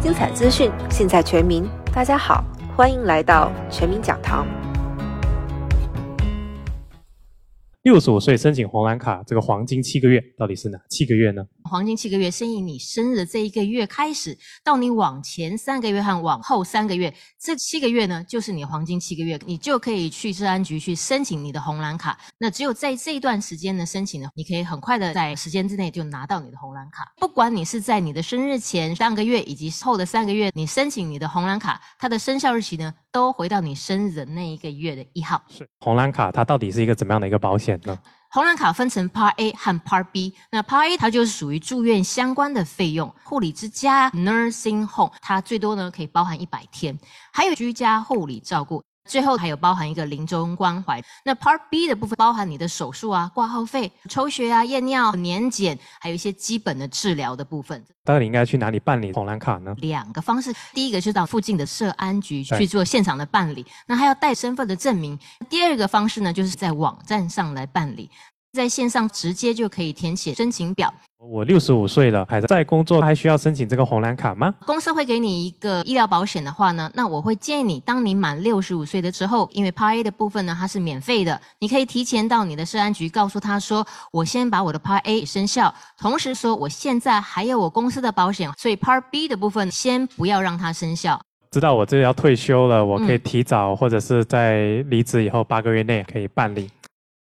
[0.00, 1.62] 精彩资讯，尽在全民。
[1.92, 2.42] 大家好，
[2.74, 4.46] 欢迎来到全民讲堂。
[7.82, 11.44] 六十五岁申请红蓝卡，这个黄金七个月到底是哪七个月呢？
[11.70, 22.18] 黄金七个月，申请你生日的这一个月开始，到你往前三个月和往后三个月，这七个月呢，就是你黄金七个月，你就可以去治安局去申请你的红蓝卡。
[22.38, 27.12] 那只有在这一段时间呢，申请呢，你可以很快的在时间之内就拿到你的红蓝卡。
[27.18, 35.40] 不管你是在你的生日前三个月以及后的三个月，你申请你的红蓝卡，它的生效日期呢，都回到你生日的那一个月的一号。
[35.48, 37.96] 是红蓝卡，它到底是一个怎么样的一个保险呢？
[38.32, 40.32] 红蓝卡分成 Part A 和 Part B。
[40.52, 46.96] 那 Part A 它就是属于住院相关的费用，护理之家 （Nursing Home） 它最多呢可以包含一百天，
[47.32, 48.84] 还有居家护理照顾。
[49.10, 51.02] 最后还有包含一个临终关怀。
[51.24, 57.84] 那 Part B 的部分包含你的手术啊、挂号费、抽血啊、验尿、年检，还有一些基本的治疗的部分。
[58.04, 59.74] 到底应该去哪里办理红蓝卡呢？
[59.78, 65.18] 两个方式，第一个就是到附近的社安局去做现场的办理，那还要带身份的证明。
[65.48, 68.08] 第二个方式呢，就是在网站上来办理。
[68.52, 70.92] 在线上直接就可以填写申请表。
[71.18, 74.54] 我六十五岁了，还在工作，还需要申请这个红蓝卡吗？
[74.64, 91.20] 公司会给你一个医疗保险的话呢，那我会建议你，当你满六十五岁的时候，因为 Part A 的部分呢，它是免费的，你可以提前到你的社安局，告诉他说，我先把我的 Part A 生效，同时说我现在还有我公司的保险，所以 Part B 的部分先不要让它生效。
[91.50, 96.70] 知道我这要退休了，我可以提早，或者是在离职以后八个月内可以办理。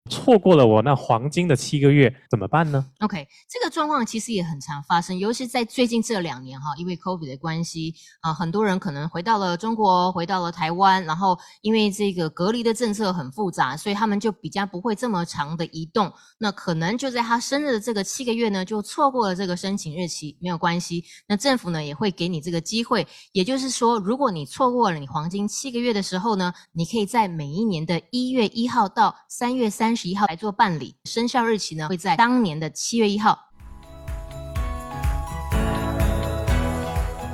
[0.07, 16.13] 错过了我那黄金的七个月怎么办呢？OK，这个状况其实也很常发生，尤其在最近这两年哈，因为 COVID 的关系啊，很多人可能回到了中国，回到了台湾，然后因为这个隔离的政策很复杂，所以他们就比较不会这么长的移动。
[16.39, 21.05] 那可能就在他生日的这个七个月呢，就错过了这个申请日期，没有关系。
[21.27, 33.39] 那政府呢也会给你这个机会，也就是说，如果你错过了你黄金七个月的时候呢，你可以在每一年的一月一号到三月三十一号来做办理，生效日期呢会在当年的七月一号。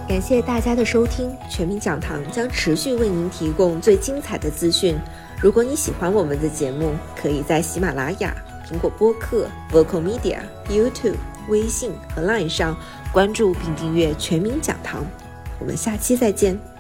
[0.09, 4.97] 感谢大家的收听，全民讲堂将持续为您提供最精彩的资讯。
[5.41, 8.37] 如果你喜欢我们的节目，可以在喜马拉雅、
[8.69, 11.17] 苹果播客、Vocal Media、YouTube、
[11.49, 12.77] 微信和 Line 上
[13.11, 15.03] 关注并订阅全民讲堂。
[15.59, 16.72] 我们下期再见。